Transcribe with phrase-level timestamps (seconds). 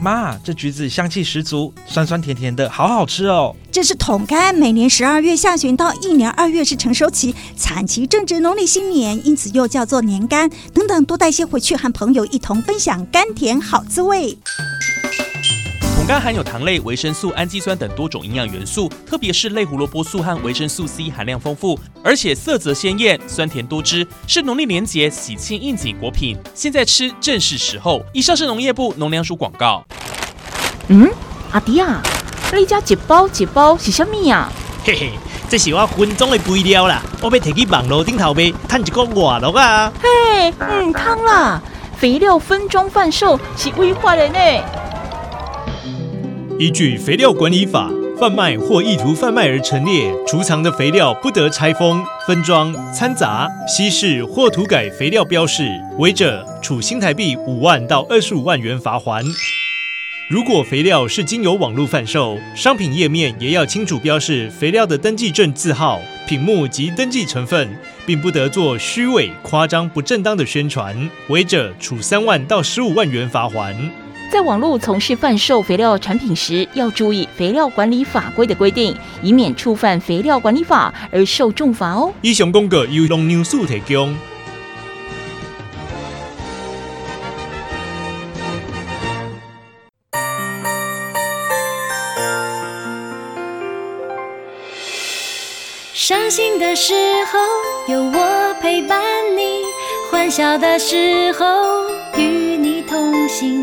[0.00, 3.54] 妈，这橘子香气十足，酸酸甜甜的，好好吃哦。
[3.70, 10.50] 这是桶柑，每年十二月下旬到一年二月是成熟期，产期正值农历新年，因此又叫做年柑。
[10.72, 14.38] 等等，多带些回去，和朋友一同分享甘甜好滋味。
[16.08, 26.34] 柑含有糖类、维生素、氨基酸等多种营养元素，特别是类胡萝卜素和维生素 C 含量丰富，而且色泽鲜艳、酸甜多汁，是农历年节喜庆应景果品。
[26.54, 28.02] 现在吃正是时候。
[28.14, 29.84] 以上是农业部农粮署广告。
[30.86, 31.10] 嗯，
[31.52, 32.00] 阿弟啊，
[32.54, 34.50] 你家一包一包是什么呀？
[34.84, 35.10] 嘿嘿，
[35.50, 39.92] 这是我分装的肥料啦，我要摕去网络顶头卖，赚一个外乐啊。
[40.00, 41.62] 嘿，嗯，汤啦，
[41.98, 44.38] 肥料分装贩售是违法的呢。
[46.58, 59.24] 依据肥料管理法，贩卖或意图贩卖而陈列、储藏的肥料不得拆封、分装、掺杂、稀释或涂改肥料标示，违者处新台币五万到二十五万元罚锾。
[60.28, 67.68] 如果肥料是经由网络贩售，商品页面也要清楚标示肥料的登记证字号、品目及登记成分，
[68.04, 73.76] 并不得做虚伪、夸张、不正当的宣传，违者处三万到十五万元罚锾。
[74.30, 82.12] 在网络从事贩售肥料产品时，要注意肥料管理法规的规定，以免触犯肥料管理法而受重罚哦。
[82.20, 84.14] 以上公告由农牛署提供。
[95.94, 96.94] 伤心的时
[97.32, 97.38] 候
[97.92, 99.02] 有我陪伴
[99.36, 99.62] 你，
[100.10, 101.46] 欢笑的时候
[102.16, 103.62] 与你同行。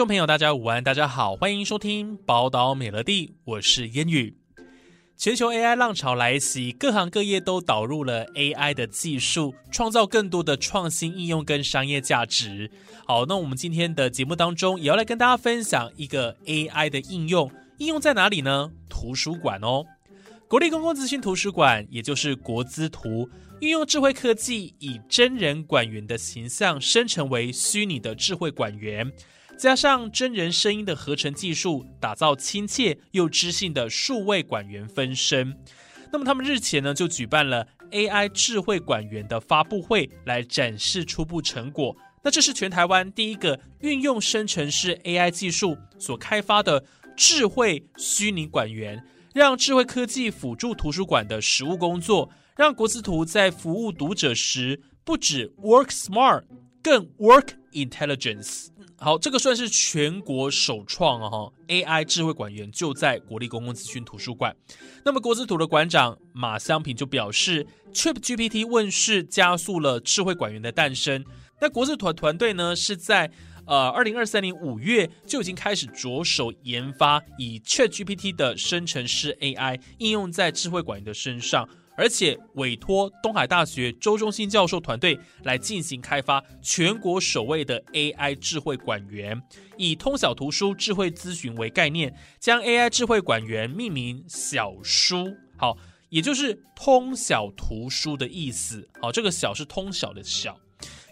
[0.00, 4.34] 众朋友，大家午安，大家好，欢迎收听《宝岛美乐蒂》，我是烟雨。
[5.14, 12.70] 全球 AI 浪潮来袭，各行各业都导入了 AI 的技术，创造更多的创新应用跟商业价值。
[13.06, 18.72] 好，那我们今天的节目当中，也要来跟大家分享一个 AI 的应用，应用在哪里呢？
[18.88, 19.84] 图书馆哦，
[20.48, 23.28] 国立公共资讯图书馆，也就是国资图，
[23.60, 29.12] 运用智慧科技，以真人馆员的形象生成为虚拟的智慧馆员。
[29.60, 35.54] 加上真人声音的合成技术，打造亲切又知性的数位馆员分身。
[36.10, 41.94] 那么他们日前呢就举办了 AI 智慧馆员的发布会，来展示初步成果。
[42.22, 46.82] 那这是全台湾第一个运用生成式 AI 技术所开发的
[47.14, 49.04] 智慧虚拟馆员，
[49.34, 56.44] 让智慧科技辅助图书馆的实务工作，让国资图在服务读者时不止 work smart，
[56.82, 58.68] 更 work intelligence。
[58.96, 61.30] 好，这个算是全国首创啊！
[61.30, 64.54] 哈，AI 智慧馆员就在国立公共资讯图书馆。
[65.04, 71.24] 那么国资图的馆长马湘平就表示，ChatGPT 问世加速了智慧馆员的诞生。
[71.62, 73.30] 那国资图团队呢，是在
[73.66, 81.66] 呃二零二三年五月就已经开始着手研发，以 ChatGPT 的生成式 AI 应用在智慧馆员的身上。
[82.00, 89.38] 而且委托东海大学周中心教授团队来进行开发，全国首位的 AI 智慧馆员，
[89.76, 95.76] 以通晓图书智慧咨询为概念，将 AI 智慧馆员命名小书，好，
[96.08, 98.88] 也就是通晓图书的意思。
[99.02, 100.58] 好，这个晓是通晓的晓，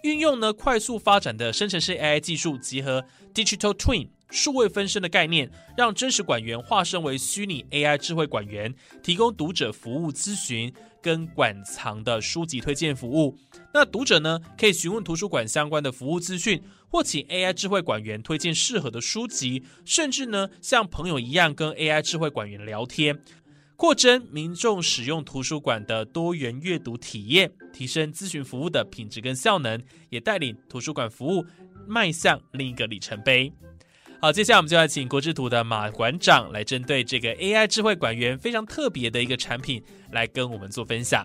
[0.05, 4.09] 运用呢快速发展的生成式 AI 技术，结合 Digital Twin。
[4.31, 13.37] 数位分身的概念，让真实馆员化身为虚拟 AI 智慧馆员，提供读者服务咨询跟馆藏的书籍推荐服务。
[13.73, 23.19] 那读者呢，可以询问图书馆相关的服务资讯，或请 AI 智慧馆员推荐适合的书籍，甚至呢，像朋友一样跟 AI 智慧馆员聊天，
[23.77, 31.47] 扩增民众使用图书馆的多元阅读体验，提升咨询服务的品质跟效能，也带领图书馆服务
[31.87, 33.51] 迈向另一个里程碑。
[34.21, 39.81] 好，接下来我们就要请国之图的马馆长来针对这个 AI 智慧馆员非常特别的一个产品
[40.11, 41.25] 来跟我们做分享。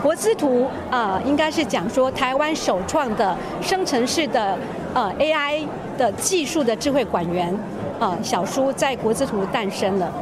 [0.00, 4.56] 国资图啊、应该是讲说台湾首创的生成式的
[4.94, 5.66] 呃 AI
[5.98, 7.52] 的技术的智慧馆员
[7.98, 10.12] 啊，小书在国资图诞生了。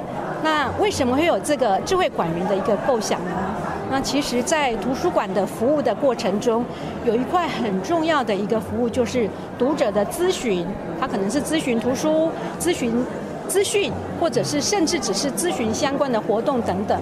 [0.43, 3.50] 那为什么会有这个智慧馆员的一个构想呢？
[3.91, 6.65] 那其实，在图书馆的服务的过程中，
[7.05, 9.29] 有一块很重要的一个服务，就是
[9.59, 10.65] 读者的咨询，
[11.01, 13.05] 他可能是咨询图书、咨询
[13.49, 16.97] 资讯，或者是甚至只是咨询相关的活动等等。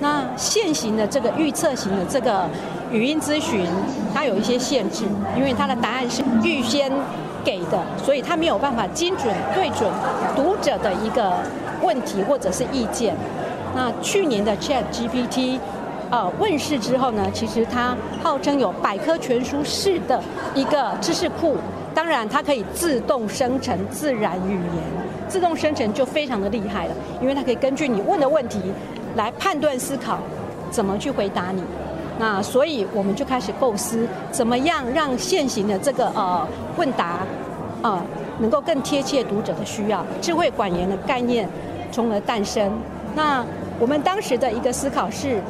[0.00, 2.46] 那现行的这个预测型的这个
[2.92, 3.66] 语音咨询，
[4.12, 5.06] 它有一些限制，
[5.38, 6.92] 因为它的答案是预先
[7.42, 9.90] 给的，所以它没有办法精准对准
[10.36, 11.32] 读者的一个
[11.80, 13.14] 问题或者是意见。
[13.74, 15.58] 那去年的 Chat GPT
[16.14, 20.22] 呃问世之后呢，其实它号称有百科全书式的
[20.54, 21.56] 一个知识库，
[21.92, 24.84] 当然它可以自动生成自然语言，
[25.26, 28.60] 自动生成就非常的厉害了，因为它可以根据你问的问题
[29.16, 30.18] 来判断思考，
[30.70, 31.60] 怎么去回答你。
[32.16, 36.46] 那所以我们就开始构思，怎么样让现行的这个呃
[36.76, 37.26] 问答
[37.82, 38.00] 啊、
[38.38, 41.48] 能够更贴切读者的需要，智慧管言的概念
[41.90, 42.70] 从而诞生。
[43.16, 43.44] 那
[43.80, 45.42] 我们当时的一个思考是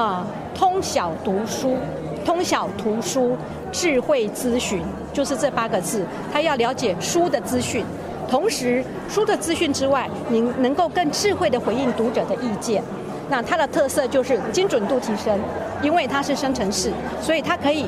[0.00, 0.24] 啊、
[0.54, 1.76] 通晓读书，
[2.24, 3.36] 通晓图书，
[3.70, 4.82] 智慧咨询，
[5.12, 6.06] 就是这八个字。
[6.32, 7.84] 他要了解书的资讯，
[8.26, 12.82] 同时书的资讯之外，您能够更智慧地回应读者的意见。
[13.28, 15.38] 那它的特色就是精准度提升，
[15.82, 17.86] 因为它是生成式，所以它可以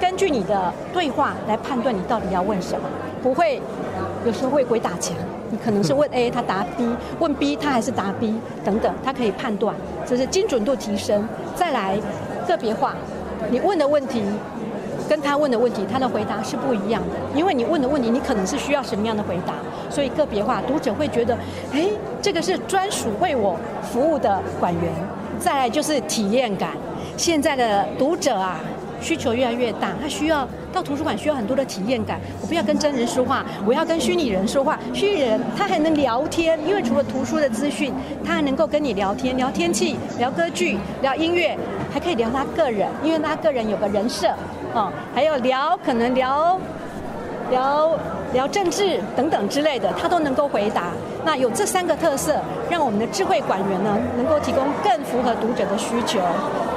[0.00, 2.88] 根据你的对话来判断你到底要问什么，
[3.22, 3.60] 不会
[4.24, 5.14] 有时候会鬼打墙。
[5.54, 6.82] 你可能是问 A，他答 B；
[7.20, 8.34] 问 B，他还是答 B，
[8.64, 9.72] 等等，他可以判断，
[10.04, 11.24] 就是精准度提升。
[11.54, 11.96] 再来
[12.48, 12.96] 个别化，
[13.50, 14.24] 你问的问题。
[15.06, 19.52] 跟他问的问题，他的回答是不一样的，因为你问的问题，你可能是需要什么样的回答，
[19.90, 21.36] 所以个别化，读者会觉得，
[21.70, 21.86] 哎，
[22.22, 24.90] 这个是专属为我服务的馆员。
[25.38, 26.70] 再来就是体验感，
[27.18, 28.58] 现在的读者啊，
[29.04, 32.18] 需求越来越大，他需要到图书馆需要很多的体验感。
[32.40, 34.78] 我不要跟真人说话，我要跟虚拟人说话。
[34.94, 37.92] 虚拟人他还能聊天，因为除了图书的资讯，
[38.24, 41.54] 他还能够跟你聊天，聊天气，聊歌剧，聊音乐，
[41.92, 44.28] 还可以聊他个人，因为他个人有个人设。
[44.72, 46.58] 哦，还有聊，可能聊
[47.50, 47.90] 聊
[48.32, 50.92] 聊政治等等之类的，他都能够回答。
[51.24, 52.36] 那有这三个特色，
[52.68, 56.20] 让我们的智慧馆员呢，能够提供更符合读者的需求。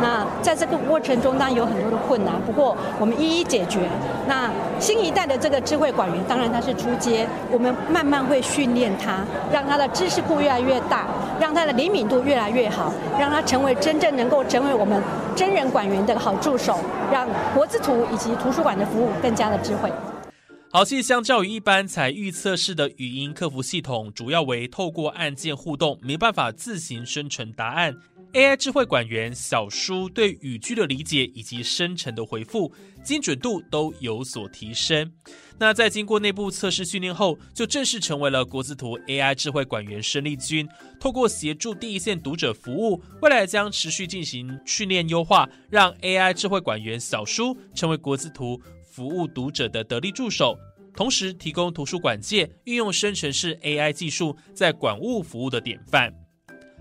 [0.02, 3.82] 那在这个过程中，当然有很多的困难，不过我们一一解决。
[4.28, 4.50] 那
[4.80, 11.08] 新一代的这个智慧馆员，当然他是出街，我们慢慢会训练他，让他的知识库越来越大，
[11.40, 15.02] 让他的灵敏度越来越好，让他成为真正能够成为我们
[15.36, 16.80] 真人馆员的好助手，
[17.12, 19.92] 让国资图以及图书馆的服务更加的智慧。
[20.78, 27.98] 好，其实相较于一般采预测式的语音客服系统，主要为透过按键互动，没办法自行生成答案。
[28.34, 32.72] AI 智慧馆员小书对语句的理解以及生成的回复
[33.04, 35.12] 精准度都有所提升。
[35.58, 40.70] 那在经过内部测试训练后，就正式成为了国字图 AI 智慧馆员生力军。
[41.00, 48.62] 透过协助第一线读者服务，未来将持续进行训练优化，让 AI 智慧馆员小书成为国字图。
[48.98, 50.58] 服务读者的得力助手，
[50.92, 56.12] 同时提供图书馆界运用生成式 AI 技术在馆务服务的典范。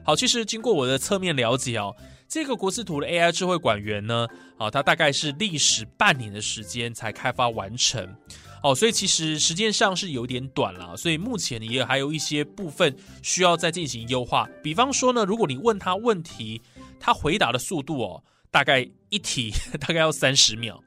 [0.03, 1.95] 好，其实经过我的侧面了解哦，
[2.27, 4.27] 这个国资图的 AI 智慧馆员呢，
[4.57, 8.17] 啊，它大概是历时半年的时间才开发完成。
[8.62, 14.49] 哦，所以其实时间上是有点短了，所以目前也还有一些部分需要再进行优化。
[14.62, 16.62] 比方说呢，如果你问他问题，
[16.99, 20.83] 他回答的速度哦，大概一题 大概要三十秒。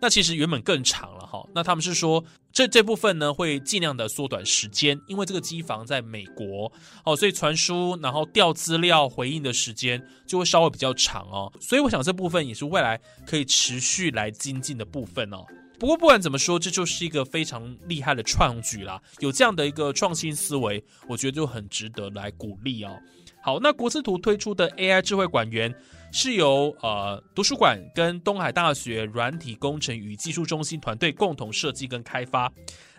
[0.00, 6.70] 那其实原本更长了哈，那他们是说这这部分呢会尽量的缩短时间，因为这个机房在美国
[7.04, 15.44] 哦，所以传输然后调资料回应的时间就会稍微比较长哦，所以我想这部分也是未来可以持续来精进的部分哦。
[15.78, 22.98] 不过不管怎么说，这就是一个非常厉害的创举啦，有这样的一个创新思维，我觉得就很值得来鼓励哦。
[23.46, 25.72] 好，那国资图推出的 AI 智慧馆员。
[26.12, 32.50] 是由呃图书馆跟东海大学软体工程与技术中心团队共同设计跟开发。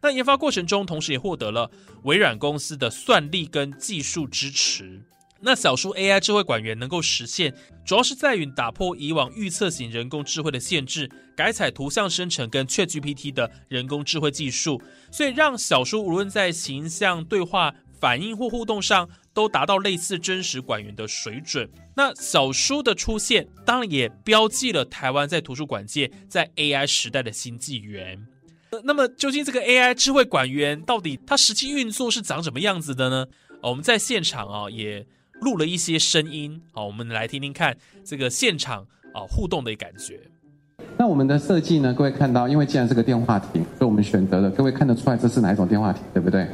[0.02, 1.70] 那研发过程中，同时也获得了
[2.04, 5.02] 微软公司的算力跟技术支持。
[5.40, 7.54] 那小书 AI 智慧馆员能够实现，
[7.86, 21.70] 主要是在于打破以往预测型人工智慧的限制，改采图像生成跟 ChatGPT 的人工智慧技术，所以让小书无论在形象对话、反应或互动上，都达到类似真实馆员的水准。
[21.96, 28.26] 那小书的出现，当然也标记了台湾在图书馆界在 AI 时代的新纪元。
[28.84, 33.28] 那么，究竟这个 AI 智慧馆员到底它实际运作是长什么样子的呢？
[33.62, 35.06] 我们在现场啊也
[35.42, 40.20] 录了一些声音，好，我们来听听看这个现场啊互动的感觉。
[40.98, 41.94] 那我们的设计呢？
[41.94, 44.50] 各位看到，因为既然是个电话亭，所以我们选择了。
[44.50, 46.48] 各位看得出来这是哪一种电话亭，对不对？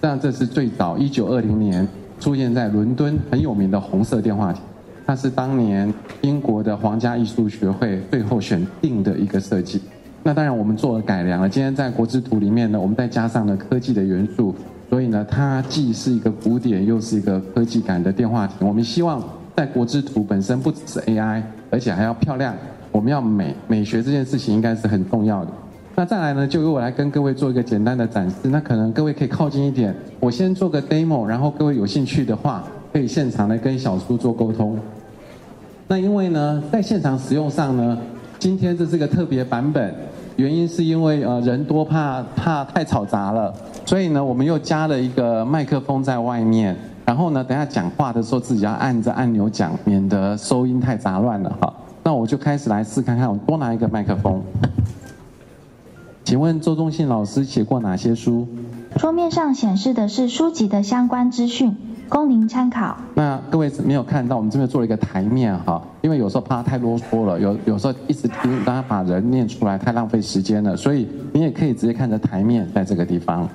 [0.00, 1.84] 这样这是最早一九二零年
[2.20, 4.62] 出现在伦敦很有名的红色电话亭，
[5.06, 9.80] 它是当年英国的皇家艺术学会最后选定的一个设计。
[10.22, 11.48] 那当然我们做了改良了。
[11.48, 14.54] 今天在国之图里面呢，我们再加上了科技的元素，
[14.90, 18.66] 所以呢，它既是一个古典，又是一个科技感的电话亭。
[18.66, 19.22] 我们希望
[19.56, 22.54] 在国之图本身不只是 AI，而且还要漂亮。
[22.90, 25.52] 我们要美，美学这件事情应该是很重要的。
[25.98, 28.36] 那再来呢，就由我来跟各位做一个简单的展示。
[28.44, 32.62] 那可能各位可以靠近一点，我先做个 demo，然后各位有兴趣的话，
[32.92, 34.78] 可以现场来跟小苏做沟通。
[35.88, 37.98] 那因为呢，在现场使用上呢，
[38.38, 39.92] 今天这是个特别版本，
[40.36, 43.52] 原因是因为呃人多怕怕太吵杂了，
[43.84, 46.76] 所以呢，我们又加了一个麦克风在外面。
[47.04, 51.74] 然后呢，等下讲话的时候自己要按着按钮讲，免得收音太杂乱了哈。
[52.04, 54.40] 那我就开始来试看看，我多拿一个麦克风。
[56.28, 58.46] 请问周忠信老师写过哪些书？
[58.98, 61.74] 桌面上显示的是书籍的相关资讯，
[62.10, 62.98] 供您参考。
[63.14, 73.48] 那各位没有看到，我们这边做了一个台面哈，因为有时候怕他太啰嗦了，有有时候一直听，大家把人念出来太浪费时间了，所以你也可以直接看着台面，在这个地方。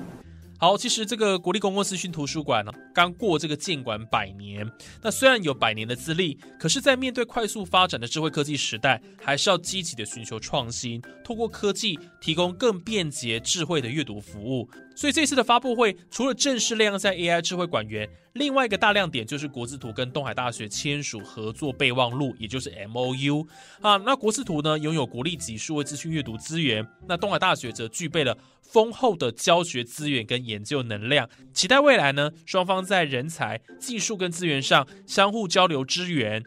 [0.64, 4.66] 好，其实这个国立公共资讯图书馆呢，刚过这个建馆百年。
[5.02, 14.66] 那虽然有百年的资历，可是，在面对快速发展的智慧科技时代，还是要积极的寻求创新，透过科技提供更便捷、智慧的阅读服务。
[14.94, 23.46] 所以这次的发布会，除了正式亮相 AI 智慧馆员，另外一个大亮点就是国字图跟东海大学签署合作备忘录，也就是 MOU
[23.80, 23.96] 啊。
[23.96, 31.28] 那国字图呢，拥有国立级数位资讯阅读资源，那东海大学则具备了丰厚的教学资源跟研究能量。
[31.52, 36.42] 期待未来呢，双方在人才、技术跟资源上相互交流支援。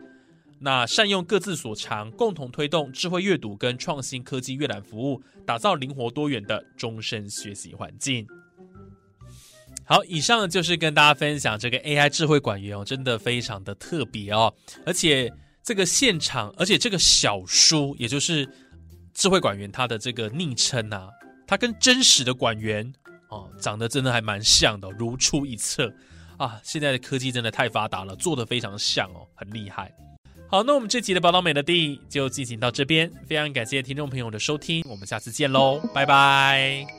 [0.60, 8.28] 那善用各自所长，共同推动智慧阅读跟创新科技阅览服务，打造灵活多元的终身学习环境。
[9.88, 14.54] 好，以上就是跟大家分享这个 AI 智慧管员哦，真的非常的特别哦，
[14.86, 15.32] 而且
[15.64, 18.48] 这个现场，而且这个小书，也就是
[19.14, 21.08] 智慧管员他的这个昵称啊，
[21.48, 22.94] 他跟真实的管员
[23.30, 25.92] 哦，长得真的还蛮像的，如出一辙
[26.38, 26.60] 啊！
[26.64, 29.90] 现在的科技真的太发达了，做得非常像哦，很厉害。
[30.50, 36.98] 好，那我们这集的宝岛美乐蒂就进行到这边，非常感谢听众朋友的收听，我们下次见喽，拜拜。